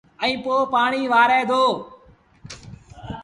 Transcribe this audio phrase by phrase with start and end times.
[0.23, 1.63] ائيٚݩ پو پآڻيٚ وآري دو